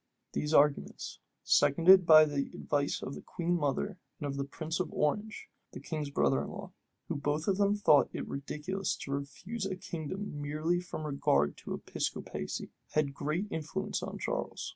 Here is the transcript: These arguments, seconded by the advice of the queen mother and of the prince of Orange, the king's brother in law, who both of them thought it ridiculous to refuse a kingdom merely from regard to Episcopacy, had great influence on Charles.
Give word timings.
These 0.33 0.51
arguments, 0.51 1.19
seconded 1.43 2.07
by 2.07 2.25
the 2.25 2.49
advice 2.55 3.03
of 3.03 3.13
the 3.13 3.21
queen 3.21 3.53
mother 3.53 3.99
and 4.19 4.25
of 4.25 4.35
the 4.35 4.43
prince 4.43 4.79
of 4.79 4.91
Orange, 4.91 5.47
the 5.73 5.79
king's 5.79 6.09
brother 6.09 6.41
in 6.41 6.49
law, 6.49 6.71
who 7.07 7.15
both 7.17 7.47
of 7.47 7.57
them 7.57 7.75
thought 7.75 8.09
it 8.11 8.27
ridiculous 8.27 8.95
to 8.95 9.11
refuse 9.11 9.67
a 9.67 9.75
kingdom 9.75 10.41
merely 10.41 10.79
from 10.79 11.05
regard 11.05 11.55
to 11.57 11.75
Episcopacy, 11.75 12.71
had 12.93 13.13
great 13.13 13.45
influence 13.51 14.01
on 14.01 14.17
Charles. 14.17 14.69